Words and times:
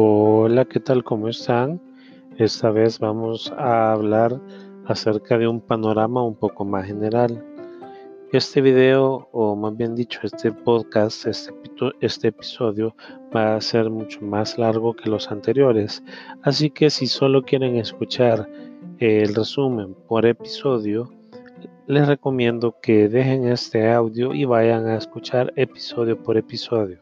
Hola, 0.00 0.64
¿qué 0.64 0.78
tal? 0.78 1.02
¿Cómo 1.02 1.26
están? 1.26 1.80
Esta 2.36 2.70
vez 2.70 3.00
vamos 3.00 3.52
a 3.58 3.90
hablar 3.90 4.40
acerca 4.86 5.36
de 5.36 5.48
un 5.48 5.60
panorama 5.60 6.22
un 6.22 6.36
poco 6.36 6.64
más 6.64 6.86
general. 6.86 7.44
Este 8.30 8.60
video, 8.60 9.28
o 9.32 9.56
más 9.56 9.76
bien 9.76 9.96
dicho, 9.96 10.20
este 10.22 10.52
podcast, 10.52 11.26
este, 11.26 11.52
este 12.00 12.28
episodio 12.28 12.94
va 13.34 13.56
a 13.56 13.60
ser 13.60 13.90
mucho 13.90 14.20
más 14.20 14.56
largo 14.56 14.94
que 14.94 15.10
los 15.10 15.32
anteriores. 15.32 16.00
Así 16.42 16.70
que 16.70 16.90
si 16.90 17.08
solo 17.08 17.42
quieren 17.42 17.74
escuchar 17.74 18.48
el 19.00 19.34
resumen 19.34 19.96
por 20.06 20.26
episodio, 20.26 21.10
les 21.88 22.06
recomiendo 22.06 22.76
que 22.80 23.08
dejen 23.08 23.48
este 23.48 23.90
audio 23.90 24.32
y 24.32 24.44
vayan 24.44 24.86
a 24.86 24.96
escuchar 24.96 25.52
episodio 25.56 26.22
por 26.22 26.36
episodio. 26.36 27.00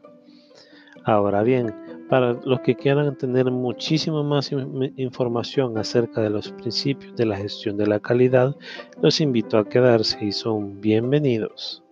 Ahora 1.05 1.43
bien, 1.43 1.73
para 2.09 2.33
los 2.33 2.61
que 2.61 2.75
quieran 2.75 3.17
tener 3.17 3.51
muchísima 3.51 4.23
más 4.23 4.51
información 4.95 5.77
acerca 5.77 6.21
de 6.21 6.29
los 6.29 6.51
principios 6.51 7.15
de 7.15 7.25
la 7.25 7.37
gestión 7.37 7.77
de 7.77 7.87
la 7.87 7.99
calidad, 7.99 8.55
los 9.01 9.19
invito 9.19 9.57
a 9.57 9.67
quedarse 9.67 10.23
y 10.23 10.31
son 10.31 10.79
bienvenidos. 10.79 11.83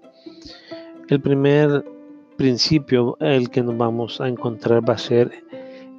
El 1.10 1.22
primer 1.22 1.84
principio, 2.38 3.18
el 3.20 3.50
que 3.50 3.62
nos 3.62 3.78
vamos 3.78 4.20
a 4.22 4.28
encontrar 4.28 4.88
va 4.88 4.94
a 4.94 4.98
ser 4.98 5.32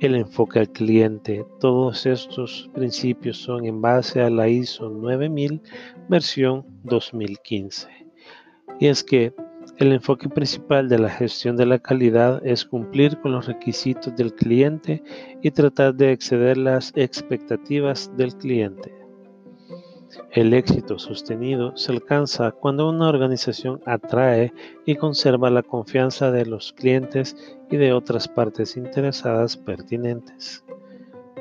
el 0.00 0.14
enfoque 0.14 0.58
al 0.58 0.70
cliente. 0.70 1.46
Todos 1.60 2.06
estos 2.06 2.70
principios 2.74 3.38
son 3.38 3.64
en 3.64 3.80
base 3.80 4.20
a 4.20 4.30
la 4.30 4.48
ISO 4.48 4.90
9000 4.90 5.60
versión 6.08 6.64
2015. 6.84 7.88
Y 8.78 8.86
es 8.86 9.02
que 9.02 9.32
el 9.78 9.92
enfoque 9.92 10.30
principal 10.30 10.88
de 10.88 10.98
la 10.98 11.10
gestión 11.10 11.54
de 11.54 11.66
la 11.66 11.78
calidad 11.78 12.40
es 12.46 12.64
cumplir 12.64 13.20
con 13.20 13.32
los 13.32 13.46
requisitos 13.46 14.16
del 14.16 14.34
cliente 14.34 15.02
y 15.42 15.50
tratar 15.50 15.94
de 15.94 16.12
exceder 16.12 16.56
las 16.56 16.92
expectativas 16.96 18.10
del 18.16 18.34
cliente. 18.36 18.94
El 20.32 20.54
éxito 20.54 20.98
sostenido 20.98 21.76
se 21.76 21.92
alcanza 21.92 22.52
cuando 22.52 22.88
una 22.88 23.08
organización 23.10 23.82
atrae 23.84 24.50
y 24.86 24.96
conserva 24.96 25.50
la 25.50 25.62
confianza 25.62 26.30
de 26.30 26.46
los 26.46 26.72
clientes 26.72 27.36
y 27.70 27.76
de 27.76 27.92
otras 27.92 28.28
partes 28.28 28.78
interesadas 28.78 29.58
pertinentes. 29.58 30.64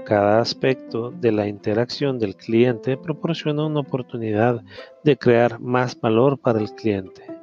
Cada 0.05 0.39
aspecto 0.39 1.11
de 1.11 1.31
la 1.31 1.47
interacción 1.47 2.20
del 2.20 2.36
cliente 2.36 2.97
proporciona 2.97 3.66
una 3.66 3.80
oportunidad 3.80 4.61
de 5.05 5.17
crear 5.17 5.58
más 5.61 5.97
valor 5.99 6.38
para 6.38 6.59
el 6.59 6.72
cliente 6.75 7.34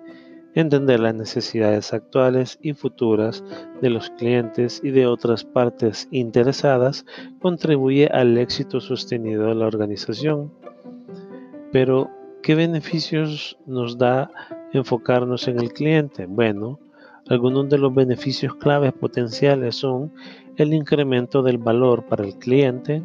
entender 0.55 1.01
las 1.01 1.15
necesidades 1.15 1.93
actuales 1.93 2.59
y 2.63 2.75
futuras 2.75 3.43
de 3.81 3.91
los 3.91 4.11
clientes 4.11 4.81
y 4.85 4.91
de 4.91 5.07
otras 5.07 5.45
partes 5.45 6.09
interesadas 6.11 7.07
contribuye 7.41 8.07
al 8.09 8.37
éxito 8.39 8.81
sostenido 8.81 9.47
de 9.47 9.55
la 9.55 9.67
organización. 9.67 10.53
Pero, 11.73 12.11
¿qué 12.43 12.55
beneficios 12.55 13.59
nos 13.67 13.97
da 13.97 14.31
enfocarnos 14.73 15.49
en 15.49 15.59
el 15.59 15.73
cliente? 15.73 16.27
Bueno, 16.27 16.79
algunos 17.29 17.69
de 17.69 17.79
los 17.79 17.95
beneficios 17.95 18.55
claves 18.57 18.93
potenciales 18.93 19.77
son 19.77 20.13
el 20.57 20.75
incremento 20.75 21.43
del 21.43 21.59
valor 21.59 22.05
para 22.07 22.25
el 22.25 22.37
cliente, 22.37 23.03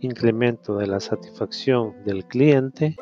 incremento 0.00 0.76
de 0.76 0.86
la 0.86 1.00
satisfacción 1.00 1.94
del 2.04 2.24
cliente, 2.26 2.96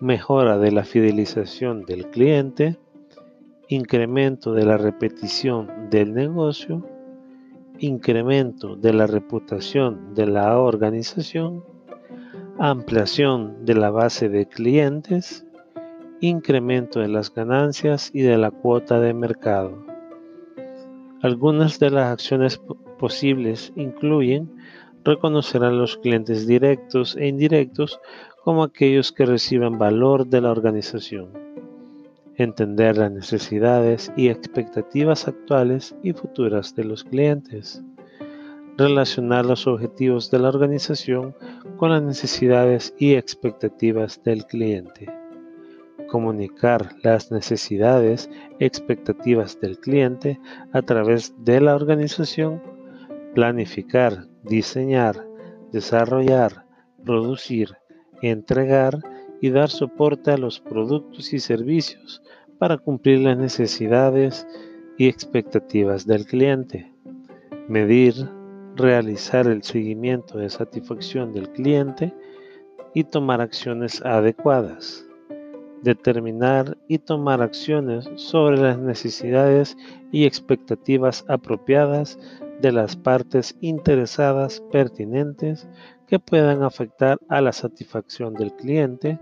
mejora 0.00 0.58
de 0.58 0.72
la 0.72 0.84
fidelización 0.84 1.84
del 1.84 2.10
cliente, 2.10 2.76
incremento 3.68 4.52
de 4.52 4.66
la 4.66 4.76
repetición 4.76 5.88
del 5.90 6.12
negocio, 6.12 6.86
incremento 7.78 8.76
de 8.76 8.92
la 8.92 9.06
reputación 9.06 10.14
de 10.14 10.26
la 10.26 10.58
organización, 10.58 11.64
ampliación 12.58 13.64
de 13.64 13.74
la 13.74 13.90
base 13.90 14.28
de 14.28 14.46
clientes, 14.46 15.46
incremento 16.20 17.00
de 17.00 17.08
las 17.08 17.32
ganancias 17.32 18.10
y 18.12 18.22
de 18.22 18.36
la 18.36 18.50
cuota 18.50 19.00
de 19.00 19.14
mercado. 19.14 19.84
Algunas 21.22 21.78
de 21.78 21.90
las 21.90 22.12
acciones 22.12 22.60
posibles 22.98 23.72
incluyen 23.76 24.54
reconocer 25.04 25.62
a 25.64 25.70
los 25.70 25.96
clientes 25.96 26.46
directos 26.46 27.16
e 27.16 27.28
indirectos 27.28 28.00
como 28.46 28.62
aquellos 28.62 29.10
que 29.10 29.26
reciben 29.26 29.76
valor 29.76 30.28
de 30.28 30.40
la 30.40 30.52
organización, 30.52 31.32
entender 32.36 32.96
las 32.96 33.10
necesidades 33.10 34.12
y 34.16 34.28
expectativas 34.28 35.26
actuales 35.26 35.96
y 36.04 36.12
futuras 36.12 36.72
de 36.76 36.84
los 36.84 37.02
clientes, 37.02 37.82
relacionar 38.76 39.46
los 39.46 39.66
objetivos 39.66 40.30
de 40.30 40.38
la 40.38 40.50
organización 40.50 41.34
con 41.76 41.90
las 41.90 42.02
necesidades 42.04 42.94
y 43.00 43.14
expectativas 43.14 44.22
del 44.22 44.46
cliente, 44.46 45.12
comunicar 46.08 46.94
las 47.02 47.32
necesidades 47.32 48.30
y 48.60 48.64
expectativas 48.64 49.58
del 49.60 49.76
cliente 49.80 50.38
a 50.72 50.82
través 50.82 51.34
de 51.38 51.60
la 51.60 51.74
organización, 51.74 52.62
planificar, 53.34 54.28
diseñar, 54.44 55.26
desarrollar, 55.72 56.64
producir, 57.04 57.76
entregar 58.22 58.98
y 59.40 59.50
dar 59.50 59.68
soporte 59.68 60.30
a 60.30 60.38
los 60.38 60.60
productos 60.60 61.32
y 61.32 61.38
servicios 61.38 62.22
para 62.58 62.78
cumplir 62.78 63.20
las 63.20 63.36
necesidades 63.36 64.46
y 64.98 65.08
expectativas 65.08 66.06
del 66.06 66.24
cliente. 66.24 66.90
Medir, 67.68 68.14
realizar 68.76 69.46
el 69.46 69.62
seguimiento 69.62 70.38
de 70.38 70.50
satisfacción 70.50 71.32
del 71.32 71.50
cliente 71.50 72.14
y 72.94 73.04
tomar 73.04 73.40
acciones 73.40 74.02
adecuadas. 74.02 75.06
Determinar 75.82 76.78
y 76.88 76.98
tomar 76.98 77.42
acciones 77.42 78.08
sobre 78.16 78.56
las 78.56 78.78
necesidades 78.78 79.76
y 80.10 80.24
expectativas 80.24 81.24
apropiadas 81.28 82.18
de 82.60 82.72
las 82.72 82.96
partes 82.96 83.56
interesadas 83.60 84.62
pertinentes 84.72 85.68
que 86.06 86.18
puedan 86.18 86.62
afectar 86.62 87.18
a 87.28 87.40
la 87.40 87.52
satisfacción 87.52 88.34
del 88.34 88.52
cliente 88.54 89.18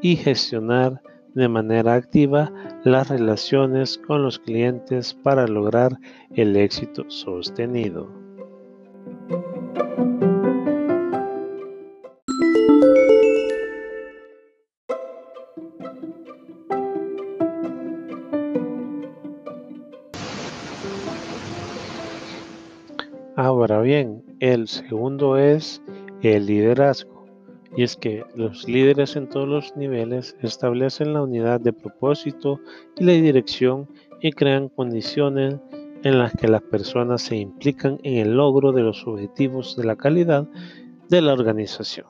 y 0.00 0.16
gestionar 0.16 1.02
de 1.34 1.48
manera 1.48 1.94
activa 1.94 2.52
las 2.84 3.08
relaciones 3.08 3.98
con 3.98 4.22
los 4.22 4.38
clientes 4.38 5.14
para 5.14 5.46
lograr 5.46 5.98
el 6.34 6.56
éxito 6.56 7.04
sostenido. 7.08 8.08
Ahora 23.36 23.80
bien, 23.80 24.22
el 24.40 24.68
segundo 24.68 25.38
es 25.38 25.82
el 26.22 26.46
liderazgo. 26.46 27.26
Y 27.76 27.84
es 27.84 27.96
que 27.96 28.24
los 28.34 28.66
líderes 28.68 29.14
en 29.16 29.28
todos 29.28 29.48
los 29.48 29.76
niveles 29.76 30.36
establecen 30.42 31.12
la 31.12 31.22
unidad 31.22 31.60
de 31.60 31.72
propósito 31.72 32.60
y 32.96 33.04
la 33.04 33.12
dirección 33.12 33.88
y 34.20 34.32
crean 34.32 34.68
condiciones 34.68 35.56
en 36.02 36.18
las 36.18 36.32
que 36.32 36.48
las 36.48 36.62
personas 36.62 37.22
se 37.22 37.36
implican 37.36 37.98
en 38.02 38.18
el 38.18 38.36
logro 38.36 38.72
de 38.72 38.82
los 38.82 39.06
objetivos 39.06 39.76
de 39.76 39.84
la 39.84 39.96
calidad 39.96 40.48
de 41.08 41.22
la 41.22 41.32
organización. 41.32 42.06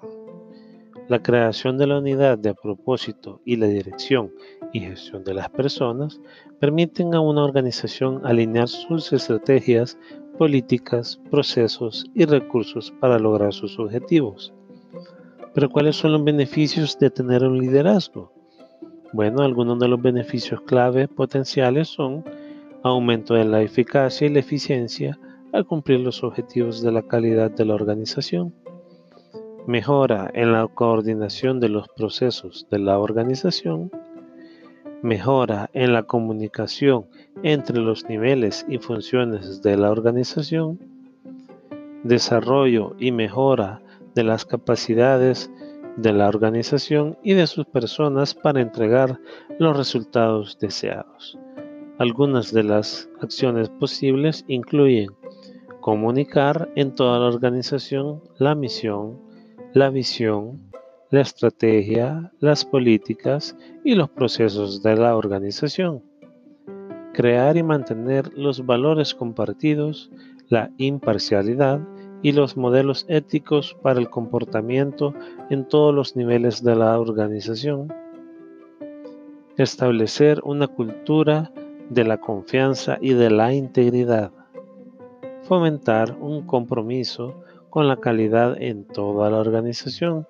La 1.09 1.23
creación 1.23 1.77
de 1.77 1.89
la 1.89 1.99
unidad 1.99 2.39
de 2.39 2.55
propósito 2.55 3.41
y 3.45 3.57
la 3.57 3.67
dirección 3.67 4.33
y 4.73 4.81
gestión 4.81 5.25
de 5.25 5.35
las 5.35 5.51
personas 5.51 6.21
permiten 6.61 7.15
a 7.15 7.21
una 7.21 7.45
organización 7.45 8.25
alinear 8.25 8.69
sus 8.69 9.13
estrategias 9.13 9.99
políticas, 10.41 11.21
procesos 11.31 12.07
y 12.15 12.25
recursos 12.25 12.91
para 12.99 13.19
lograr 13.19 13.53
sus 13.53 13.79
objetivos. 13.79 14.55
Pero 15.53 15.69
¿cuáles 15.69 15.97
son 15.97 16.13
los 16.13 16.25
beneficios 16.25 16.99
de 16.99 17.11
tener 17.11 17.45
un 17.45 17.59
liderazgo? 17.59 18.33
Bueno, 19.13 19.43
algunos 19.43 19.79
de 19.79 19.89
los 19.89 20.01
beneficios 20.01 20.63
clave 20.63 21.09
potenciales 21.09 21.89
son 21.89 22.25
aumento 22.83 23.35
de 23.35 23.45
la 23.45 23.61
eficacia 23.61 24.29
y 24.29 24.31
la 24.31 24.39
eficiencia 24.39 25.19
al 25.53 25.67
cumplir 25.67 26.01
los 26.01 26.25
objetivos 26.25 26.81
de 26.81 26.93
la 26.93 27.03
calidad 27.03 27.51
de 27.51 27.67
la 27.67 27.75
organización, 27.75 28.55
mejora 29.67 30.31
en 30.33 30.53
la 30.53 30.67
coordinación 30.69 31.61
de 31.61 31.69
los 31.69 31.87
procesos 31.89 32.67
de 32.71 32.79
la 32.79 32.99
organización, 32.99 33.91
mejora 35.03 35.71
en 35.73 35.93
la 35.93 36.03
comunicación 36.03 37.07
entre 37.43 37.79
los 37.79 38.09
niveles 38.09 38.67
y 38.69 38.79
funciones 38.79 39.63
de 39.63 39.77
la 39.77 39.91
organización, 39.91 40.79
desarrollo 42.05 42.95
y 42.99 43.13
mejora 43.13 43.83
de 44.15 44.25
las 44.25 44.45
capacidades 44.45 45.51
de 45.97 46.13
la 46.13 46.29
organización 46.29 47.19
y 47.23 47.35
de 47.35 47.47
sus 47.47 47.67
personas 47.67 48.35
para 48.35 48.61
entregar 48.61 49.19
los 49.59 49.77
resultados 49.77 50.59
deseados. 50.59 51.39
Algunas 51.99 52.53
de 52.53 52.63
las 52.63 53.09
acciones 53.21 53.69
posibles 53.69 54.45
incluyen 54.49 55.11
Comunicar 55.81 56.71
en 56.77 56.95
toda 56.95 57.19
la 57.19 57.27
organización 57.27 58.23
la 58.37 58.55
misión, 58.55 59.19
la 59.73 59.89
visión, 59.89 60.70
la 61.11 61.23
estrategia, 61.23 62.33
las 62.39 62.65
políticas 62.65 63.57
y 63.85 63.97
los 63.97 64.09
procesos 64.11 64.81
de 64.81 64.97
la 64.97 65.17
organización. 65.17 66.05
Crear 67.13 67.57
y 67.57 67.65
mantener 67.65 68.33
los 68.37 68.65
valores 68.65 69.13
compartidos, 69.13 70.09
la 70.49 70.71
imparcialidad 70.79 71.81
y 72.23 72.31
los 72.31 72.57
modelos 72.57 73.07
éticos 73.09 73.77
para 73.83 73.99
el 73.99 74.09
comportamiento 74.09 75.13
en 75.51 75.67
todos 75.67 75.93
los 75.93 76.15
niveles 76.15 76.63
de 76.63 76.77
la 76.77 77.01
organización. 77.01 77.93
Establecer 79.57 80.41
una 80.45 80.69
cultura 80.69 81.51
de 81.89 82.05
la 82.05 82.19
confianza 82.19 82.99
y 83.01 83.15
de 83.15 83.31
la 83.31 83.53
integridad. 83.53 84.31
Fomentar 85.43 86.17
un 86.21 86.47
compromiso 86.47 87.43
con 87.69 87.89
la 87.89 87.97
calidad 87.97 88.63
en 88.63 88.85
toda 88.85 89.29
la 89.29 89.39
organización. 89.39 90.27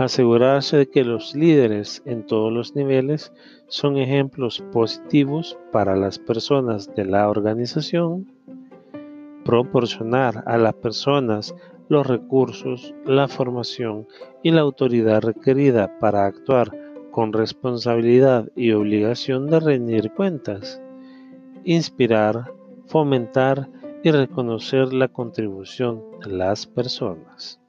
Asegurarse 0.00 0.78
de 0.78 0.88
que 0.88 1.04
los 1.04 1.34
líderes 1.34 2.02
en 2.06 2.24
todos 2.24 2.50
los 2.50 2.74
niveles 2.74 3.34
son 3.68 3.98
ejemplos 3.98 4.64
positivos 4.72 5.58
para 5.72 5.94
las 5.94 6.18
personas 6.18 6.94
de 6.94 7.04
la 7.04 7.28
organización 7.28 8.32
proporcionar 9.44 10.42
a 10.46 10.56
las 10.56 10.72
personas 10.72 11.54
los 11.90 12.06
recursos, 12.06 12.94
la 13.04 13.28
formación 13.28 14.06
y 14.42 14.52
la 14.52 14.62
autoridad 14.62 15.20
requerida 15.20 15.98
para 15.98 16.24
actuar 16.24 16.70
con 17.10 17.34
responsabilidad 17.34 18.48
y 18.56 18.72
obligación 18.72 19.50
de 19.50 19.60
rendir 19.60 20.12
cuentas, 20.12 20.80
inspirar, 21.64 22.50
fomentar 22.86 23.68
y 24.02 24.12
reconocer 24.12 24.94
la 24.94 25.08
contribución 25.08 26.02
de 26.24 26.30
las 26.30 26.66
personas. 26.66 27.60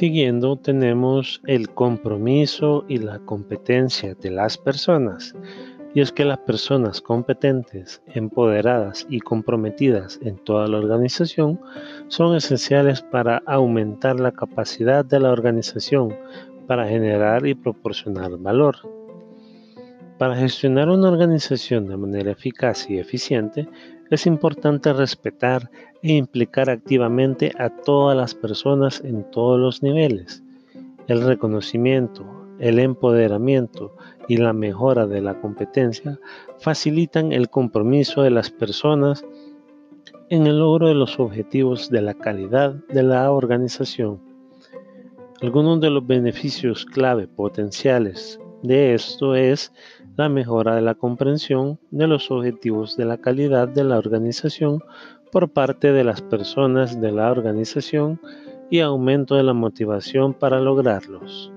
Siguiendo 0.00 0.56
tenemos 0.56 1.42
el 1.46 1.68
compromiso 1.68 2.86
y 2.88 2.96
la 2.96 3.18
competencia 3.18 4.14
de 4.14 4.30
las 4.30 4.56
personas. 4.56 5.34
Y 5.92 6.00
es 6.00 6.10
que 6.10 6.24
las 6.24 6.38
personas 6.38 7.02
competentes, 7.02 8.00
empoderadas 8.06 9.06
y 9.10 9.20
comprometidas 9.20 10.18
en 10.22 10.38
toda 10.38 10.68
la 10.68 10.78
organización 10.78 11.60
son 12.08 12.34
esenciales 12.34 13.02
para 13.02 13.42
aumentar 13.44 14.18
la 14.18 14.32
capacidad 14.32 15.04
de 15.04 15.20
la 15.20 15.32
organización 15.32 16.16
para 16.66 16.88
generar 16.88 17.46
y 17.46 17.52
proporcionar 17.52 18.38
valor. 18.38 18.76
Para 20.20 20.36
gestionar 20.36 20.90
una 20.90 21.08
organización 21.08 21.86
de 21.86 21.96
manera 21.96 22.32
eficaz 22.32 22.90
y 22.90 22.98
eficiente, 22.98 23.66
es 24.10 24.26
importante 24.26 24.92
respetar 24.92 25.70
e 26.02 26.12
implicar 26.12 26.68
activamente 26.68 27.52
a 27.58 27.70
todas 27.70 28.14
las 28.14 28.34
personas 28.34 29.00
en 29.02 29.24
todos 29.30 29.58
los 29.58 29.82
niveles. 29.82 30.44
El 31.06 31.22
reconocimiento, 31.22 32.26
el 32.58 32.80
empoderamiento 32.80 33.96
y 34.28 34.36
la 34.36 34.52
mejora 34.52 35.06
de 35.06 35.22
la 35.22 35.40
competencia 35.40 36.20
facilitan 36.58 37.32
el 37.32 37.48
compromiso 37.48 38.20
de 38.20 38.30
las 38.30 38.50
personas 38.50 39.24
en 40.28 40.46
el 40.46 40.58
logro 40.58 40.88
de 40.88 40.96
los 40.96 41.18
objetivos 41.18 41.88
de 41.88 42.02
la 42.02 42.12
calidad 42.12 42.74
de 42.90 43.04
la 43.04 43.32
organización. 43.32 44.20
Algunos 45.40 45.80
de 45.80 45.88
los 45.88 46.06
beneficios 46.06 46.84
clave 46.84 47.26
potenciales 47.26 48.38
de 48.62 48.94
esto 48.94 49.34
es 49.34 49.72
la 50.16 50.28
mejora 50.28 50.74
de 50.74 50.82
la 50.82 50.94
comprensión 50.94 51.78
de 51.90 52.06
los 52.06 52.30
objetivos 52.30 52.96
de 52.96 53.06
la 53.06 53.18
calidad 53.18 53.68
de 53.68 53.84
la 53.84 53.98
organización 53.98 54.82
por 55.32 55.50
parte 55.50 55.92
de 55.92 56.04
las 56.04 56.20
personas 56.20 57.00
de 57.00 57.12
la 57.12 57.30
organización 57.30 58.20
y 58.68 58.80
aumento 58.80 59.34
de 59.34 59.42
la 59.42 59.54
motivación 59.54 60.34
para 60.34 60.60
lograrlos. 60.60 61.52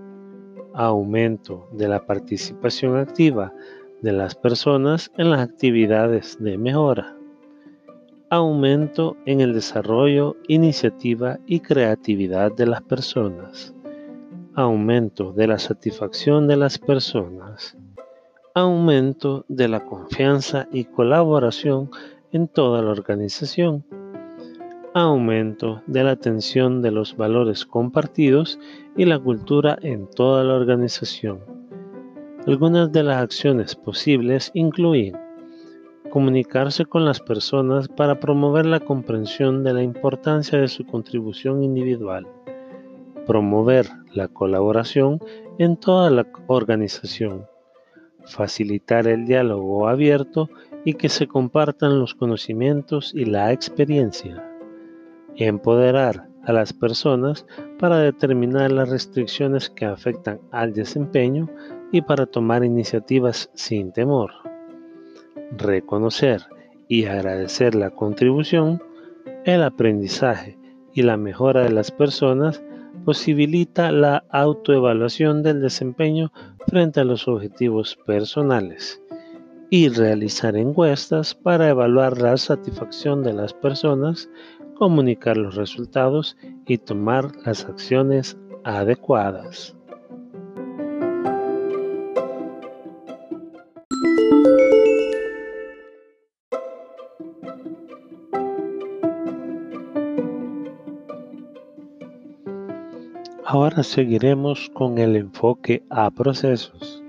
Aumento 0.73 1.67
de 1.73 1.87
la 1.87 2.05
participación 2.05 2.97
activa 2.97 3.53
de 4.01 4.11
las 4.11 4.35
personas 4.35 5.11
en 5.17 5.29
las 5.29 5.41
actividades 5.41 6.37
de 6.41 6.57
mejora. 6.57 7.15
Aumento 8.29 9.15
en 9.25 9.41
el 9.41 9.53
desarrollo, 9.53 10.35
iniciativa 10.47 11.37
y 11.45 11.59
creatividad 11.59 12.51
de 12.51 12.65
las 12.65 12.81
personas. 12.81 13.75
Aumento 14.55 15.33
de 15.33 15.47
la 15.47 15.57
satisfacción 15.57 16.47
de 16.47 16.57
las 16.57 16.77
personas 16.77 17.77
aumento 18.55 19.45
de 19.47 19.67
la 19.67 19.83
confianza 19.83 20.67
y 20.71 20.83
colaboración 20.83 21.89
en 22.31 22.47
toda 22.47 22.83
la 22.83 22.91
organización, 22.91 23.83
aumento 24.93 25.81
de 25.87 26.03
la 26.03 26.11
atención 26.11 26.83
de 26.83 26.91
los 26.91 27.17
valores 27.17 27.65
compartidos 27.65 28.59
y 28.95 29.05
la 29.05 29.17
cultura 29.17 29.79
en 29.81 30.07
toda 30.07 30.43
la 30.43 30.53
organización. 30.53 31.39
Algunas 32.45 32.91
de 32.91 33.01
las 33.01 33.23
acciones 33.23 33.75
posibles 33.75 34.51
incluyen 34.53 35.17
comunicarse 36.11 36.85
con 36.85 37.05
las 37.05 37.19
personas 37.19 37.87
para 37.87 38.19
promover 38.19 38.67
la 38.67 38.81
comprensión 38.81 39.63
de 39.63 39.73
la 39.73 39.81
importancia 39.81 40.59
de 40.59 40.67
su 40.67 40.85
contribución 40.85 41.63
individual, 41.63 42.27
promover 43.25 43.87
la 44.13 44.27
colaboración 44.27 45.19
en 45.57 45.77
toda 45.77 46.09
la 46.09 46.27
organización, 46.47 47.45
facilitar 48.25 49.07
el 49.07 49.25
diálogo 49.25 49.87
abierto 49.87 50.49
y 50.85 50.95
que 50.95 51.09
se 51.09 51.27
compartan 51.27 51.99
los 51.99 52.13
conocimientos 52.15 53.13
y 53.13 53.25
la 53.25 53.51
experiencia, 53.51 54.43
empoderar 55.35 56.27
a 56.43 56.53
las 56.53 56.73
personas 56.73 57.45
para 57.79 57.97
determinar 57.97 58.71
las 58.71 58.89
restricciones 58.89 59.69
que 59.69 59.85
afectan 59.85 60.41
al 60.51 60.73
desempeño 60.73 61.49
y 61.91 62.01
para 62.01 62.25
tomar 62.25 62.63
iniciativas 62.63 63.49
sin 63.53 63.91
temor, 63.93 64.31
reconocer 65.57 66.41
y 66.87 67.05
agradecer 67.05 67.75
la 67.75 67.91
contribución, 67.91 68.81
el 69.45 69.63
aprendizaje 69.63 70.57
y 70.93 71.03
la 71.03 71.17
mejora 71.17 71.63
de 71.63 71.71
las 71.71 71.91
personas 71.91 72.63
posibilita 73.05 73.91
la 73.91 74.23
autoevaluación 74.29 75.43
del 75.43 75.61
desempeño 75.61 76.31
frente 76.67 76.99
a 76.99 77.03
los 77.03 77.27
objetivos 77.27 77.97
personales 78.05 79.01
y 79.69 79.89
realizar 79.89 80.55
encuestas 80.55 81.33
para 81.33 81.69
evaluar 81.69 82.21
la 82.21 82.37
satisfacción 82.37 83.23
de 83.23 83.33
las 83.33 83.53
personas, 83.53 84.29
comunicar 84.75 85.37
los 85.37 85.55
resultados 85.55 86.37
y 86.67 86.77
tomar 86.77 87.31
las 87.45 87.65
acciones 87.65 88.37
adecuadas. 88.63 89.75
Ahora 103.53 103.83
seguiremos 103.83 104.71
con 104.73 104.97
el 104.97 105.15
enfoque 105.15 105.83
a 105.91 106.09
procesos. 106.09 107.03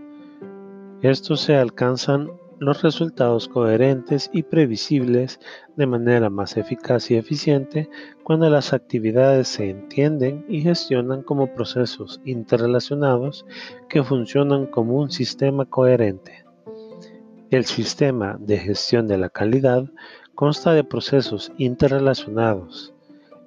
Estos 1.01 1.41
se 1.41 1.57
alcanzan 1.57 2.31
los 2.59 2.83
resultados 2.83 3.49
coherentes 3.49 4.29
y 4.31 4.43
previsibles 4.43 5.41
de 5.77 5.87
manera 5.87 6.29
más 6.29 6.59
eficaz 6.59 7.11
y 7.11 7.17
eficiente 7.17 7.89
cuando 8.25 8.51
las 8.51 8.75
actividades 8.75 9.49
se 9.49 9.71
entienden 9.71 10.45
y 10.47 10.61
gestionan 10.61 11.23
como 11.23 11.47
procesos 11.55 12.21
interrelacionados 12.27 13.47
que 13.89 14.05
funcionan 14.05 14.67
como 14.67 14.99
un 14.99 15.11
sistema 15.11 15.65
coherente. 15.65 16.45
El 17.49 17.65
sistema 17.65 18.37
de 18.39 18.59
gestión 18.59 19.09
de 19.09 19.17
la 19.17 19.31
calidad 19.31 19.87
consta 20.35 20.75
de 20.75 20.85
procesos 20.85 21.53
interrelacionados 21.57 22.94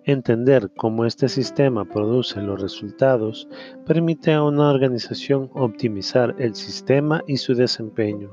Entender 0.07 0.71
cómo 0.77 1.03
este 1.03 1.27
sistema 1.27 1.83
produce 1.83 2.41
los 2.41 2.61
resultados 2.61 3.45
permite 3.85 4.31
a 4.31 4.41
una 4.41 4.69
organización 4.69 5.49
optimizar 5.53 6.33
el 6.39 6.55
sistema 6.55 7.21
y 7.27 7.35
su 7.35 7.53
desempeño. 7.55 8.31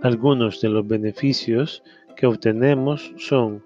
Algunos 0.00 0.62
de 0.62 0.70
los 0.70 0.86
beneficios 0.86 1.82
que 2.16 2.26
obtenemos 2.26 3.12
son 3.18 3.62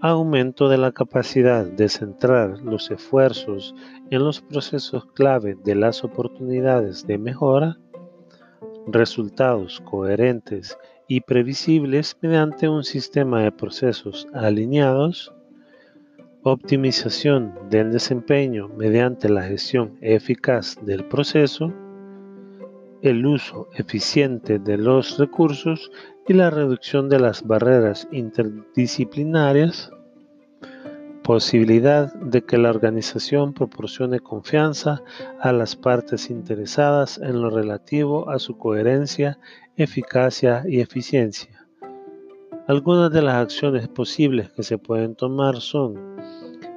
aumento 0.00 0.68
de 0.68 0.78
la 0.78 0.90
capacidad 0.90 1.64
de 1.64 1.88
centrar 1.88 2.58
los 2.64 2.90
esfuerzos 2.90 3.72
en 4.10 4.24
los 4.24 4.40
procesos 4.40 5.06
clave 5.14 5.56
de 5.62 5.76
las 5.76 6.02
oportunidades 6.02 7.06
de 7.06 7.16
mejora, 7.16 7.78
resultados 8.88 9.80
coherentes 9.82 10.76
y 11.06 11.20
previsibles 11.20 12.16
mediante 12.20 12.68
un 12.68 12.82
sistema 12.82 13.42
de 13.42 13.52
procesos 13.52 14.26
alineados, 14.34 15.32
optimización 16.42 17.54
del 17.68 17.92
desempeño 17.92 18.68
mediante 18.68 19.28
la 19.28 19.42
gestión 19.42 19.96
eficaz 20.00 20.78
del 20.82 21.04
proceso, 21.04 21.72
el 23.02 23.26
uso 23.26 23.68
eficiente 23.74 24.58
de 24.58 24.76
los 24.78 25.18
recursos 25.18 25.90
y 26.26 26.34
la 26.34 26.50
reducción 26.50 27.08
de 27.08 27.20
las 27.20 27.46
barreras 27.46 28.08
interdisciplinarias, 28.12 29.90
posibilidad 31.22 32.12
de 32.14 32.42
que 32.42 32.56
la 32.56 32.70
organización 32.70 33.52
proporcione 33.52 34.20
confianza 34.20 35.02
a 35.40 35.52
las 35.52 35.76
partes 35.76 36.30
interesadas 36.30 37.18
en 37.18 37.42
lo 37.42 37.50
relativo 37.50 38.30
a 38.30 38.38
su 38.38 38.56
coherencia, 38.56 39.38
eficacia 39.76 40.64
y 40.66 40.80
eficiencia. 40.80 41.66
Algunas 42.66 43.10
de 43.10 43.22
las 43.22 43.36
acciones 43.36 43.88
posibles 43.88 44.50
que 44.50 44.62
se 44.62 44.76
pueden 44.76 45.14
tomar 45.14 45.56
son 45.56 46.18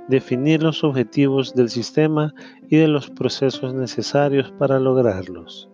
definir 0.08 0.64
los 0.64 0.84
objetivos 0.84 1.54
del 1.54 1.70
sistema 1.70 2.34
y 2.70 2.78
de 2.78 2.88
los 2.88 3.10
procesos 3.10 3.74
necesarios 3.74 4.52
para 4.58 4.80
lograrlos, 4.80 5.70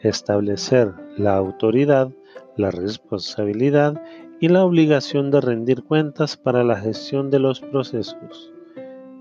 establecer 0.00 0.92
la 1.16 1.36
autoridad, 1.36 2.10
la 2.56 2.70
responsabilidad 2.70 4.00
y 4.40 4.48
la 4.48 4.64
obligación 4.64 5.30
de 5.30 5.40
rendir 5.40 5.82
cuentas 5.82 6.36
para 6.36 6.62
la 6.62 6.76
gestión 6.76 7.30
de 7.30 7.38
los 7.38 7.60
procesos, 7.60 8.52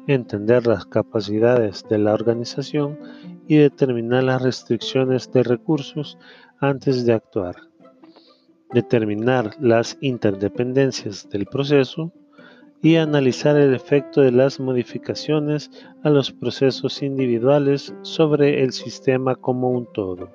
entender 0.08 0.68
las 0.68 0.86
capacidades 0.86 1.86
de 1.90 1.98
la 1.98 2.14
organización 2.14 3.00
y 3.48 3.58
determinar 3.58 4.24
las 4.24 4.42
restricciones 4.42 5.32
de 5.32 5.44
recursos 5.44 6.18
antes 6.60 7.06
de 7.06 7.14
actuar, 7.14 7.56
determinar 8.74 9.56
las 9.60 9.98
interdependencias 10.02 11.30
del 11.30 11.46
proceso 11.46 12.12
y 12.86 12.98
analizar 12.98 13.58
el 13.58 13.74
efecto 13.74 14.22
de 14.22 14.32
las 14.32 14.60
modificaciones 14.60 15.72
a 16.04 16.12
los 16.12 16.32
procesos 16.32 17.02
individuales 17.02 17.96
sobre 18.04 18.64
el 18.64 18.74
sistema 18.74 19.34
como 19.34 19.72
un 19.72 19.92
todo 19.92 20.30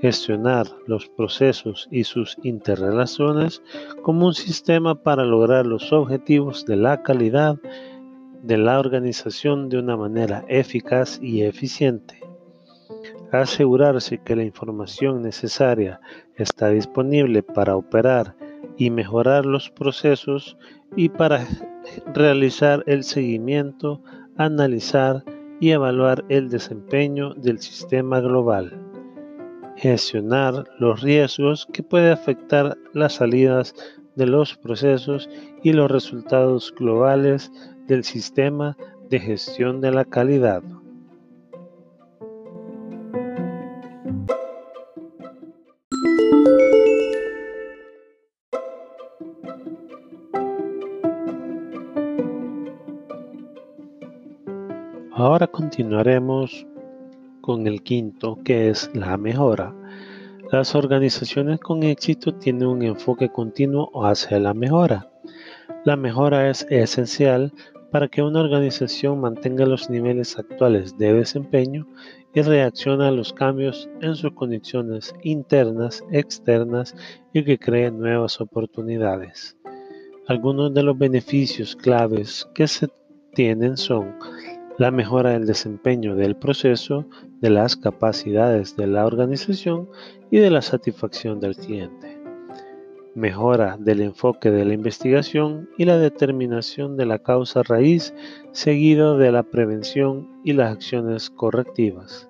gestionar 0.00 0.66
los 0.88 1.08
procesos 1.08 1.86
y 1.92 2.02
sus 2.02 2.36
interrelaciones 2.42 3.62
como 4.02 4.26
un 4.26 4.34
sistema 4.34 5.04
para 5.04 5.24
lograr 5.24 5.64
los 5.64 5.92
objetivos 5.92 6.66
de 6.66 6.74
la 6.74 7.00
calidad 7.04 7.60
de 8.42 8.58
la 8.58 8.80
organización 8.80 9.68
de 9.68 9.78
una 9.78 9.96
manera 9.96 10.44
eficaz 10.48 11.20
y 11.22 11.42
eficiente. 11.42 12.18
Asegurarse 13.30 14.18
que 14.18 14.34
la 14.34 14.42
información 14.42 15.22
necesaria 15.22 16.00
está 16.34 16.70
disponible 16.70 17.44
para 17.44 17.76
operar 17.76 18.34
y 18.84 18.90
mejorar 18.90 19.46
los 19.46 19.70
procesos 19.70 20.56
y 20.96 21.08
para 21.08 21.46
realizar 22.14 22.82
el 22.86 23.04
seguimiento, 23.04 24.02
analizar 24.36 25.24
y 25.60 25.70
evaluar 25.70 26.24
el 26.28 26.48
desempeño 26.48 27.32
del 27.34 27.60
sistema 27.60 28.20
global 28.20 28.76
gestionar 29.76 30.64
los 30.78 31.00
riesgos 31.00 31.66
que 31.72 31.82
puede 31.82 32.10
afectar 32.10 32.76
las 32.92 33.14
salidas 33.14 33.74
de 34.16 34.26
los 34.26 34.56
procesos 34.56 35.28
y 35.62 35.72
los 35.72 35.90
resultados 35.90 36.74
globales 36.76 37.50
del 37.86 38.04
sistema 38.04 38.76
de 39.08 39.18
gestión 39.18 39.80
de 39.80 39.90
la 39.90 40.04
calidad. 40.04 40.62
Continuaremos 55.72 56.66
con 57.40 57.66
el 57.66 57.82
quinto, 57.82 58.38
que 58.44 58.68
es 58.68 58.90
la 58.92 59.16
mejora. 59.16 59.74
Las 60.50 60.74
organizaciones 60.74 61.60
con 61.60 61.82
éxito 61.82 62.34
tienen 62.34 62.68
un 62.68 62.82
enfoque 62.82 63.30
continuo 63.30 63.90
hacia 64.04 64.38
la 64.38 64.52
mejora. 64.52 65.10
La 65.86 65.96
mejora 65.96 66.50
es 66.50 66.66
esencial 66.68 67.54
para 67.90 68.08
que 68.08 68.20
una 68.20 68.40
organización 68.40 69.22
mantenga 69.22 69.64
los 69.64 69.88
niveles 69.88 70.38
actuales 70.38 70.98
de 70.98 71.14
desempeño 71.14 71.88
y 72.34 72.42
reaccione 72.42 73.06
a 73.06 73.10
los 73.10 73.32
cambios 73.32 73.88
en 74.02 74.14
sus 74.14 74.34
condiciones 74.34 75.14
internas, 75.22 76.04
externas 76.10 76.94
y 77.32 77.44
que 77.44 77.58
cree 77.58 77.90
nuevas 77.90 78.42
oportunidades. 78.42 79.56
Algunos 80.28 80.74
de 80.74 80.82
los 80.82 80.98
beneficios 80.98 81.74
claves 81.74 82.46
que 82.54 82.68
se 82.68 82.88
tienen 83.32 83.78
son 83.78 84.14
la 84.78 84.90
mejora 84.90 85.30
del 85.30 85.46
desempeño 85.46 86.14
del 86.14 86.36
proceso, 86.36 87.06
de 87.40 87.50
las 87.50 87.76
capacidades 87.76 88.76
de 88.76 88.86
la 88.86 89.04
organización 89.04 89.88
y 90.30 90.38
de 90.38 90.50
la 90.50 90.62
satisfacción 90.62 91.40
del 91.40 91.56
cliente. 91.56 92.18
Mejora 93.14 93.76
del 93.78 94.00
enfoque 94.00 94.50
de 94.50 94.64
la 94.64 94.72
investigación 94.72 95.68
y 95.76 95.84
la 95.84 95.98
determinación 95.98 96.96
de 96.96 97.04
la 97.04 97.18
causa 97.18 97.62
raíz 97.62 98.14
seguido 98.52 99.18
de 99.18 99.30
la 99.30 99.42
prevención 99.42 100.28
y 100.42 100.54
las 100.54 100.72
acciones 100.72 101.28
correctivas. 101.28 102.28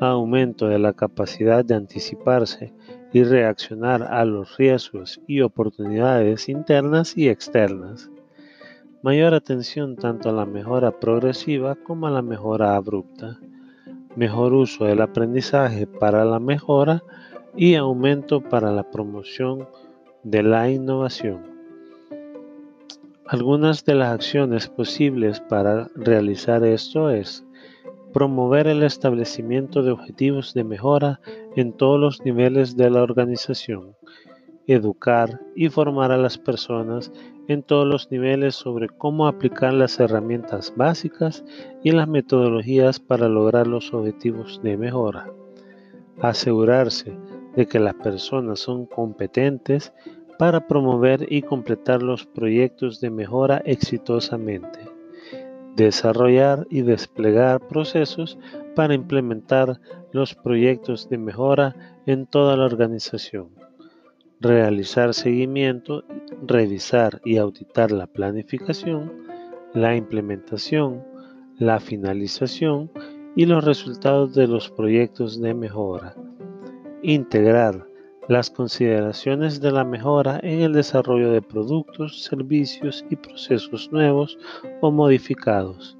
Aumento 0.00 0.68
de 0.68 0.78
la 0.78 0.94
capacidad 0.94 1.62
de 1.62 1.74
anticiparse 1.74 2.72
y 3.12 3.24
reaccionar 3.24 4.04
a 4.04 4.24
los 4.24 4.56
riesgos 4.56 5.20
y 5.26 5.42
oportunidades 5.42 6.48
internas 6.48 7.14
y 7.18 7.28
externas 7.28 8.10
Mayor 9.02 9.32
atención 9.32 9.96
tanto 9.96 10.28
a 10.28 10.32
la 10.32 10.44
mejora 10.44 11.00
progresiva 11.00 11.74
como 11.74 12.06
a 12.06 12.10
la 12.10 12.20
mejora 12.20 12.76
abrupta. 12.76 13.38
Mejor 14.14 14.52
uso 14.52 14.84
del 14.84 15.00
aprendizaje 15.00 15.86
para 15.86 16.26
la 16.26 16.38
mejora 16.38 17.02
y 17.56 17.76
aumento 17.76 18.42
para 18.42 18.70
la 18.70 18.90
promoción 18.90 19.66
de 20.22 20.42
la 20.42 20.68
innovación. 20.68 21.40
Algunas 23.24 23.86
de 23.86 23.94
las 23.94 24.12
acciones 24.12 24.68
posibles 24.68 25.40
para 25.40 25.88
realizar 25.94 26.62
esto 26.62 27.08
es 27.08 27.46
promover 28.12 28.66
el 28.66 28.82
establecimiento 28.82 29.82
de 29.82 29.92
objetivos 29.92 30.52
de 30.52 30.64
mejora 30.64 31.20
en 31.56 31.72
todos 31.72 31.98
los 31.98 32.24
niveles 32.24 32.76
de 32.76 32.90
la 32.90 33.02
organización, 33.02 33.96
educar 34.74 35.40
y 35.56 35.68
formar 35.68 36.12
a 36.12 36.16
las 36.16 36.38
personas 36.38 37.12
en 37.48 37.64
todos 37.64 37.86
los 37.86 38.10
niveles 38.12 38.54
sobre 38.54 38.88
cómo 38.88 39.26
aplicar 39.26 39.74
las 39.74 39.98
herramientas 39.98 40.72
básicas 40.76 41.44
y 41.82 41.90
las 41.90 42.06
metodologías 42.06 43.00
para 43.00 43.28
lograr 43.28 43.66
los 43.66 43.92
objetivos 43.92 44.60
de 44.62 44.76
mejora. 44.76 45.28
Asegurarse 46.20 47.16
de 47.56 47.66
que 47.66 47.80
las 47.80 47.94
personas 47.94 48.60
son 48.60 48.86
competentes 48.86 49.92
para 50.38 50.66
promover 50.68 51.26
y 51.28 51.42
completar 51.42 52.02
los 52.02 52.24
proyectos 52.26 53.00
de 53.00 53.10
mejora 53.10 53.62
exitosamente. 53.64 54.78
Desarrollar 55.74 56.66
y 56.70 56.82
desplegar 56.82 57.66
procesos 57.66 58.38
para 58.76 58.94
implementar 58.94 59.80
los 60.12 60.34
proyectos 60.36 61.08
de 61.08 61.18
mejora 61.18 61.74
en 62.06 62.26
toda 62.26 62.56
la 62.56 62.66
organización 62.66 63.59
realizar 64.40 65.12
seguimiento, 65.12 66.04
revisar 66.46 67.20
y 67.24 67.36
auditar 67.36 67.92
la 67.92 68.06
planificación, 68.06 69.12
la 69.74 69.94
implementación, 69.94 71.04
la 71.58 71.78
finalización 71.78 72.90
y 73.36 73.44
los 73.44 73.64
resultados 73.64 74.34
de 74.34 74.46
los 74.46 74.70
proyectos 74.70 75.40
de 75.40 75.54
mejora. 75.54 76.14
Integrar 77.02 77.86
las 78.28 78.50
consideraciones 78.50 79.60
de 79.60 79.72
la 79.72 79.84
mejora 79.84 80.40
en 80.42 80.60
el 80.60 80.72
desarrollo 80.72 81.32
de 81.32 81.42
productos, 81.42 82.22
servicios 82.22 83.04
y 83.10 83.16
procesos 83.16 83.90
nuevos 83.92 84.38
o 84.80 84.90
modificados. 84.90 85.98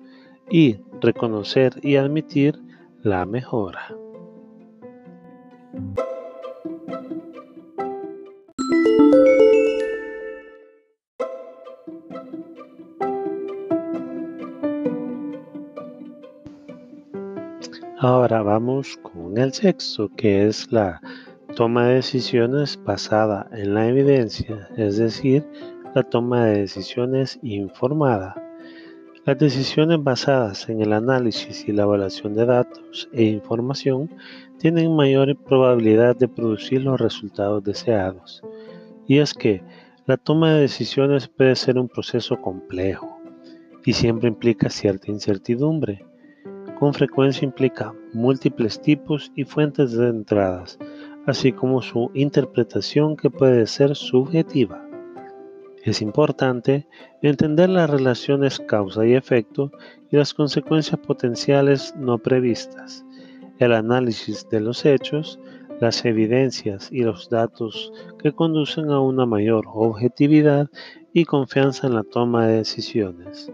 Y 0.49 0.79
reconocer 1.01 1.75
y 1.83 1.97
admitir 1.97 2.59
la 3.03 3.25
mejora. 3.25 3.95
Ahora 18.03 18.41
vamos 18.41 18.99
con 19.03 19.37
el 19.37 19.53
sexto, 19.53 20.09
que 20.17 20.47
es 20.47 20.73
la 20.73 21.03
toma 21.55 21.87
de 21.87 21.97
decisiones 21.97 22.83
basada 22.83 23.47
en 23.53 23.75
la 23.75 23.89
evidencia, 23.89 24.71
es 24.79 24.97
decir, 24.97 25.47
la 25.95 26.03
toma 26.03 26.47
de 26.47 26.61
decisiones 26.61 27.39
informada. 27.43 28.43
Las 29.27 29.37
decisiones 29.37 30.03
basadas 30.03 30.71
en 30.71 30.81
el 30.81 30.95
análisis 30.95 31.69
y 31.69 31.73
la 31.73 31.83
evaluación 31.83 32.33
de 32.33 32.47
datos 32.47 33.11
e 33.13 33.25
información 33.25 34.09
tienen 34.57 34.97
mayor 34.97 35.37
probabilidad 35.37 36.17
de 36.17 36.27
producir 36.27 36.81
los 36.81 36.99
resultados 36.99 37.63
deseados. 37.63 38.41
Y 39.07 39.19
es 39.19 39.35
que 39.35 39.63
la 40.07 40.17
toma 40.17 40.55
de 40.55 40.63
decisiones 40.63 41.29
puede 41.29 41.55
ser 41.55 41.77
un 41.77 41.89
proceso 41.89 42.41
complejo, 42.41 43.21
y 43.85 43.93
siempre 43.93 44.29
implica 44.29 44.71
cierta 44.71 45.11
incertidumbre. 45.11 46.10
Con 46.81 46.95
frecuencia 46.95 47.45
implica 47.45 47.95
múltiples 48.15 48.81
tipos 48.81 49.31
y 49.37 49.45
fuentes 49.45 49.93
de 49.93 50.09
entradas, 50.09 50.79
así 51.27 51.53
como 51.53 51.83
su 51.83 52.11
interpretación 52.15 53.17
que 53.19 53.29
puede 53.29 53.67
ser 53.67 53.95
subjetiva. 53.95 54.83
Es 55.85 56.01
importante 56.01 56.89
entender 57.21 57.69
las 57.69 57.91
relaciones 57.91 58.59
causa 58.61 59.07
y 59.07 59.13
efecto 59.13 59.71
y 60.11 60.17
las 60.17 60.33
consecuencias 60.33 60.99
potenciales 61.01 61.95
no 61.99 62.17
previstas, 62.17 63.05
el 63.59 63.75
análisis 63.75 64.49
de 64.49 64.61
los 64.61 64.87
hechos, 64.87 65.39
las 65.83 66.03
evidencias 66.07 66.89
y 66.91 67.03
los 67.03 67.29
datos 67.29 67.93
que 68.19 68.33
conducen 68.33 68.91
a 68.91 69.01
una 69.01 69.27
mayor 69.27 69.67
objetividad 69.67 70.71
y 71.13 71.27
confianza 71.27 71.89
en 71.89 71.97
la 71.97 72.05
toma 72.05 72.47
de 72.47 72.57
decisiones. 72.57 73.53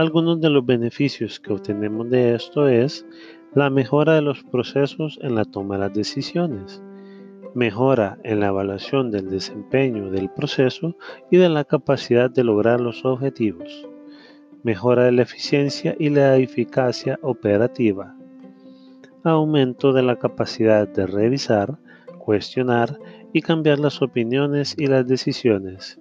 Algunos 0.00 0.40
de 0.40 0.48
los 0.48 0.64
beneficios 0.64 1.40
que 1.40 1.52
obtenemos 1.52 2.08
de 2.08 2.34
esto 2.34 2.68
es 2.68 3.04
la 3.52 3.68
mejora 3.68 4.14
de 4.14 4.22
los 4.22 4.42
procesos 4.44 5.18
en 5.20 5.34
la 5.34 5.44
toma 5.44 5.74
de 5.74 5.80
las 5.80 5.92
decisiones, 5.92 6.82
mejora 7.54 8.16
en 8.24 8.40
la 8.40 8.46
evaluación 8.46 9.10
del 9.10 9.28
desempeño 9.28 10.10
del 10.10 10.30
proceso 10.30 10.96
y 11.30 11.36
de 11.36 11.50
la 11.50 11.64
capacidad 11.64 12.30
de 12.30 12.44
lograr 12.44 12.80
los 12.80 13.04
objetivos, 13.04 13.86
mejora 14.62 15.04
de 15.04 15.12
la 15.12 15.20
eficiencia 15.20 15.94
y 15.98 16.08
la 16.08 16.38
eficacia 16.38 17.18
operativa, 17.20 18.16
aumento 19.22 19.92
de 19.92 20.02
la 20.02 20.16
capacidad 20.16 20.88
de 20.88 21.06
revisar, 21.06 21.78
cuestionar 22.18 22.98
y 23.34 23.42
cambiar 23.42 23.78
las 23.78 24.00
opiniones 24.00 24.74
y 24.78 24.86
las 24.86 25.06
decisiones, 25.06 26.00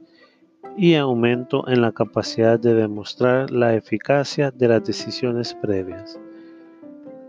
y 0.78 0.96
aumento 0.96 1.68
en 1.68 1.82
la 1.82 1.92
capacidad 1.92 2.60
de 2.60 2.74
demostrar 2.74 3.52
la 3.52 3.76
eficacia 3.76 4.52
de 4.52 4.68
las 4.68 4.84
decisiones 4.84 5.54
previas. 5.62 6.20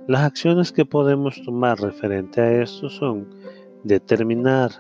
Las 0.06 0.22
acciones 0.22 0.72
que 0.72 0.84
podemos 0.84 1.40
tomar 1.42 1.80
referente 1.80 2.40
a 2.40 2.62
esto 2.62 2.88
son 2.88 3.28
determinar, 3.84 4.70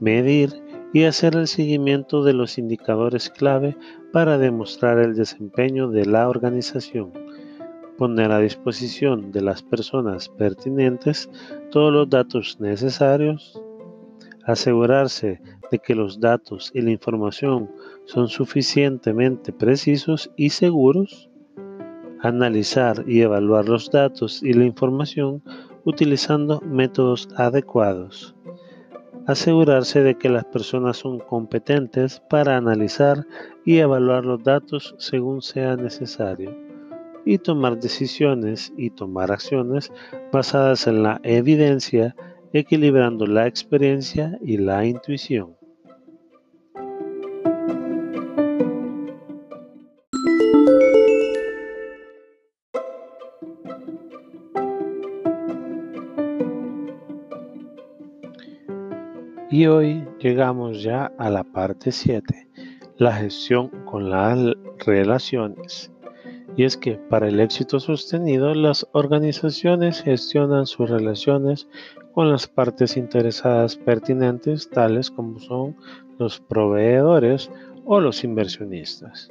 medir 0.00 0.50
y 0.92 1.04
hacer 1.04 1.34
el 1.34 1.46
seguimiento 1.46 2.24
de 2.24 2.32
los 2.32 2.58
indicadores 2.58 3.28
clave 3.30 3.76
para 4.12 4.38
demostrar 4.38 4.98
el 4.98 5.14
desempeño 5.14 5.88
de 5.88 6.06
la 6.06 6.28
organización. 6.28 7.12
Poner 7.98 8.30
a 8.30 8.38
disposición 8.38 9.32
de 9.32 9.42
las 9.42 9.62
personas 9.62 10.28
pertinentes 10.28 11.28
todos 11.70 11.92
los 11.92 12.08
datos 12.08 12.58
necesarios. 12.60 13.60
Asegurarse 14.48 15.40
de 15.70 15.78
que 15.78 15.94
los 15.94 16.18
datos 16.18 16.72
y 16.74 16.80
la 16.80 16.90
información 16.90 17.70
son 18.06 18.28
suficientemente 18.28 19.52
precisos 19.52 20.30
y 20.36 20.50
seguros. 20.50 21.30
Analizar 22.20 23.04
y 23.06 23.20
evaluar 23.20 23.68
los 23.68 23.90
datos 23.90 24.42
y 24.42 24.54
la 24.54 24.64
información 24.64 25.42
utilizando 25.84 26.60
métodos 26.62 27.28
adecuados 27.36 28.34
asegurarse 29.28 30.02
de 30.02 30.16
que 30.16 30.30
las 30.30 30.46
personas 30.46 30.96
son 30.96 31.18
competentes 31.18 32.22
para 32.30 32.56
analizar 32.56 33.26
y 33.62 33.76
evaluar 33.76 34.24
los 34.24 34.42
datos 34.42 34.94
según 34.98 35.42
sea 35.42 35.76
necesario 35.76 36.56
y 37.26 37.36
tomar 37.36 37.78
decisiones 37.78 38.72
y 38.78 38.88
tomar 38.88 39.30
acciones 39.30 39.92
basadas 40.32 40.86
en 40.86 41.02
la 41.02 41.20
evidencia, 41.24 42.16
equilibrando 42.52 43.26
la 43.26 43.46
experiencia 43.46 44.38
y 44.42 44.56
la 44.56 44.84
intuición. 44.86 45.56
Y 59.50 59.66
hoy 59.66 60.06
llegamos 60.20 60.82
ya 60.82 61.10
a 61.18 61.30
la 61.30 61.42
parte 61.42 61.90
7, 61.90 62.48
la 62.98 63.14
gestión 63.14 63.70
con 63.86 64.10
las 64.10 64.38
relaciones. 64.78 65.90
Y 66.58 66.64
es 66.64 66.76
que 66.76 66.96
para 66.96 67.28
el 67.28 67.38
éxito 67.38 67.78
sostenido, 67.78 68.52
las 68.52 68.84
organizaciones 68.90 70.02
gestionan 70.02 70.66
sus 70.66 70.90
relaciones 70.90 71.68
con 72.12 72.32
las 72.32 72.48
partes 72.48 72.96
interesadas 72.96 73.76
pertinentes, 73.76 74.68
tales 74.68 75.08
como 75.08 75.38
son 75.38 75.76
los 76.18 76.40
proveedores 76.40 77.48
o 77.84 78.00
los 78.00 78.24
inversionistas. 78.24 79.28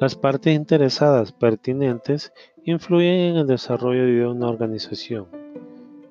Las 0.00 0.16
partes 0.16 0.52
interesadas 0.52 1.30
pertinentes 1.30 2.32
influyen 2.64 3.20
en 3.20 3.36
el 3.36 3.46
desarrollo 3.46 4.04
de 4.04 4.26
una 4.26 4.48
organización 4.48 5.41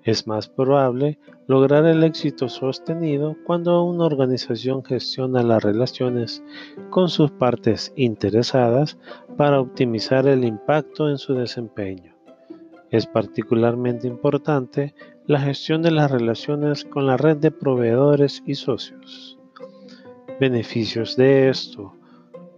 es 0.03 0.25
más 0.25 0.47
probable 0.47 1.19
lograr 1.47 1.85
el 1.85 2.03
éxito 2.03 2.49
sostenido 2.49 3.35
cuando 3.45 3.83
una 3.83 4.05
organización 4.05 4.83
gestiona 4.83 5.43
las 5.43 5.63
relaciones 5.63 6.43
con 6.89 7.09
sus 7.09 7.31
partes 7.31 7.93
interesadas 7.95 8.97
para 9.37 9.59
optimizar 9.59 10.27
el 10.27 10.43
impacto 10.43 11.09
en 11.09 11.17
su 11.17 11.35
desempeño. 11.35 12.15
Es 12.89 13.05
particularmente 13.05 14.07
importante 14.07 14.93
la 15.25 15.39
gestión 15.39 15.81
de 15.81 15.91
las 15.91 16.11
relaciones 16.11 16.83
con 16.83 17.05
la 17.05 17.15
red 17.15 17.37
de 17.37 17.51
proveedores 17.51 18.43
y 18.45 18.55
socios. 18.55 19.37
Beneficios 20.39 21.15
de 21.15 21.49
esto 21.49 21.93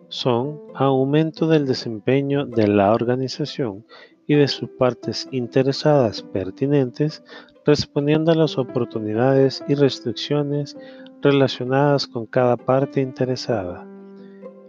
son 0.08 0.62
aumento 0.74 1.48
del 1.48 1.66
desempeño 1.66 2.46
de 2.46 2.68
la 2.68 2.94
organización 2.94 3.86
y 4.28 4.36
de 4.36 4.48
sus 4.48 4.70
partes 4.70 5.28
interesadas 5.32 6.22
pertinentes 6.22 7.24
respondiendo 7.66 8.32
a 8.32 8.36
las 8.36 8.58
oportunidades 8.58 9.64
y 9.68 9.76
restricciones 9.76 10.78
relacionadas 11.22 12.08
con 12.08 12.26
cada 12.26 12.58
parte 12.58 13.02
interesada, 13.02 13.88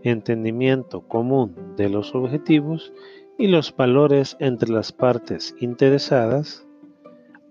entendimiento 0.03 1.01
común 1.03 1.55
de 1.77 1.89
los 1.89 2.15
objetivos 2.15 2.93
y 3.37 3.49
los 3.49 3.75
valores 3.77 4.37
entre 4.39 4.71
las 4.71 4.93
partes 4.93 5.57
interesadas, 5.59 6.67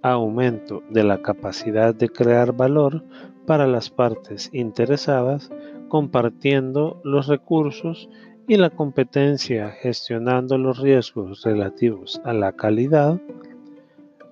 aumento 0.02 0.82
de 0.90 1.04
la 1.04 1.22
capacidad 1.22 1.94
de 1.94 2.10
crear 2.10 2.54
valor 2.54 3.04
para 3.46 3.68
las 3.68 3.90
partes 3.90 4.50
interesadas 4.54 5.52
compartiendo 5.90 7.02
los 7.04 7.28
recursos 7.28 8.10
y 8.46 8.58
la 8.58 8.70
competencia 8.70 9.70
gestionando 9.70 10.58
los 10.58 10.80
riesgos 10.80 11.44
relativos 11.44 12.20
a 12.26 12.34
la 12.34 12.52
calidad, 12.52 13.22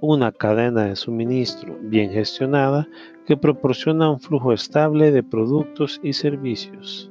una 0.01 0.33
cadena 0.33 0.85
de 0.85 0.95
suministro 0.97 1.77
bien 1.81 2.11
gestionada 2.11 2.89
que 3.25 3.37
proporciona 3.37 4.09
un 4.09 4.19
flujo 4.19 4.51
estable 4.51 5.11
de 5.11 5.23
productos 5.23 6.01
y 6.03 6.13
servicios. 6.13 7.09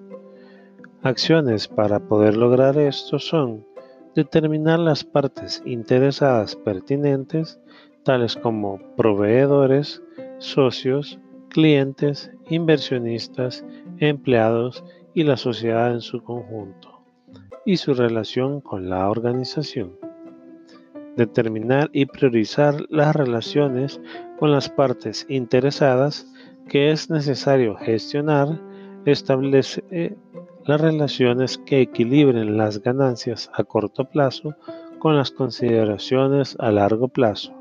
Acciones 1.03 1.69
para 1.69 2.01
poder 2.01 2.37
lograr 2.37 2.77
esto 2.77 3.19
son 3.19 3.65
determinar 4.15 4.79
las 4.79 5.03
partes 5.03 5.63
interesadas 5.65 6.57
pertinentes, 6.57 7.59
tales 8.03 8.37
como 8.37 8.79
proveedores, 8.97 10.03
socios, 10.39 11.19
clientes, 11.49 12.31
inversionistas, 12.51 13.65
empleados 13.99 14.85
y 15.15 15.23
la 15.23 15.39
sociedad 15.39 15.93
en 15.93 16.03
su 16.03 16.23
conjunto 16.23 16.90
y 17.65 17.77
su 17.77 17.95
relación 17.95 18.61
con 18.61 18.89
la 18.89 19.09
organización. 19.09 19.99
Determinar 21.17 21.91
y 21.93 22.07
priorizar 22.07 22.87
las 22.89 23.15
relaciones 23.15 24.01
con 24.39 24.53
las 24.53 24.69
partes 24.69 25.27
interesadas 25.29 26.27
que 26.69 26.93
es 26.93 27.11
necesario 27.11 27.77
gestionar, 27.77 28.61
establece 29.05 30.17
las 30.65 30.81
relaciones 30.81 31.59
que 31.59 31.81
equilibren 31.81 32.57
las 32.57 32.81
ganancias 32.81 33.51
a 33.55 33.65
corto 33.65 34.05
plazo 34.05 34.55
con 34.99 35.17
las 35.17 35.31
consideraciones 35.31 36.57
a 36.61 36.71
largo 36.71 37.09
plazo. 37.09 37.53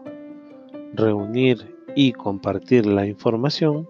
Reunir 0.93 1.75
y 1.95 2.11
compartir 2.11 2.85
la 2.85 3.07
información, 3.07 3.87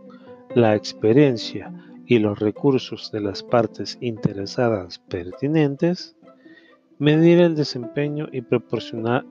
la 0.55 0.75
experiencia 0.75 1.71
y 2.09 2.17
los 2.17 2.39
recursos 2.39 3.11
de 3.11 3.21
las 3.21 3.43
partes 3.43 3.99
interesadas 4.01 4.97
pertinentes, 4.97 6.17
medir 6.97 7.39
el 7.39 7.55
desempeño 7.55 8.27
y 8.31 8.41
proporcionar 8.41 9.25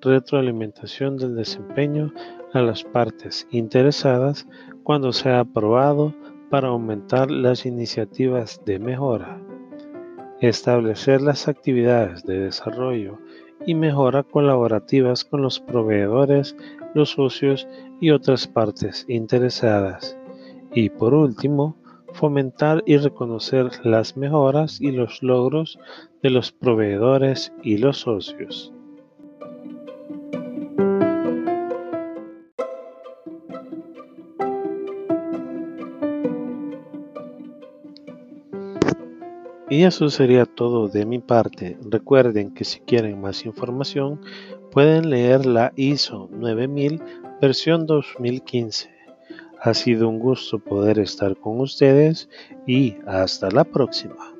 retroalimentación 0.00 1.16
del 1.16 1.34
desempeño 1.34 2.14
a 2.52 2.60
las 2.62 2.84
partes 2.84 3.48
interesadas 3.50 4.46
cuando 4.84 5.12
sea 5.12 5.40
aprobado 5.40 6.14
para 6.50 6.68
aumentar 6.68 7.32
las 7.32 7.66
iniciativas 7.66 8.62
de 8.64 8.78
mejora, 8.78 9.42
establecer 10.40 11.22
las 11.22 11.48
actividades 11.48 12.22
de 12.22 12.38
desarrollo 12.38 13.18
y 13.66 13.74
mejora 13.74 14.22
colaborativas 14.22 15.24
con 15.24 15.42
los 15.42 15.58
proveedores, 15.58 16.54
los 16.94 17.10
socios 17.10 17.66
y 18.00 18.10
otras 18.10 18.46
partes 18.46 19.04
interesadas. 19.08 20.16
Y 20.72 20.90
por 20.90 21.12
último, 21.12 21.76
fomentar 22.12 22.82
y 22.86 22.96
reconocer 22.96 23.70
las 23.84 24.16
mejoras 24.16 24.80
y 24.80 24.90
los 24.92 25.22
logros 25.22 25.78
de 26.22 26.30
los 26.30 26.52
proveedores 26.52 27.52
y 27.62 27.78
los 27.78 27.98
socios. 27.98 28.72
Y 39.70 39.84
eso 39.84 40.10
sería 40.10 40.46
todo 40.46 40.88
de 40.88 41.06
mi 41.06 41.20
parte. 41.20 41.78
Recuerden 41.88 42.52
que 42.52 42.64
si 42.64 42.80
quieren 42.80 43.20
más 43.20 43.46
información 43.46 44.20
pueden 44.72 45.10
leer 45.10 45.46
la 45.46 45.72
ISO 45.76 46.28
9000 46.32 47.00
versión 47.40 47.86
2015. 47.86 48.99
Ha 49.60 49.74
sido 49.74 50.08
un 50.08 50.18
gusto 50.18 50.58
poder 50.58 50.98
estar 50.98 51.36
con 51.38 51.60
ustedes 51.60 52.28
y 52.66 52.96
hasta 53.06 53.48
la 53.50 53.64
próxima. 53.64 54.39